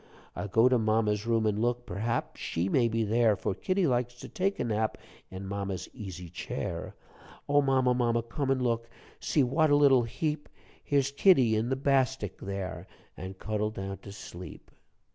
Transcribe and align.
"I'll 0.35 0.47
go 0.47 0.67
to 0.67 0.79
mamma's 0.79 1.27
room 1.27 1.45
an' 1.45 1.61
look; 1.61 1.85
Perhaps 1.85 2.41
she 2.41 2.69
may 2.69 2.87
be 2.87 3.03
there; 3.03 3.35
For 3.35 3.53
kittie 3.53 3.85
likes 3.85 4.15
to 4.21 4.27
take 4.27 4.59
a 4.59 4.63
nap 4.63 4.97
In 5.29 5.45
mamma's 5.45 5.87
easy 5.93 6.27
chair. 6.27 6.95
"O 7.47 7.61
mamma, 7.61 7.93
mamma, 7.93 8.23
come 8.23 8.49
an' 8.49 8.63
look? 8.63 8.89
See 9.19 9.43
what 9.43 9.69
a 9.69 9.75
little 9.75 10.01
heap! 10.01 10.49
Here's 10.83 11.11
kittie 11.11 11.55
in 11.55 11.69
the 11.69 11.75
bastik 11.75 12.39
here, 12.39 12.87
All 13.15 13.33
cuddled 13.35 13.75
down 13.75 13.99
to 13.99 14.11
sleep." 14.11 14.71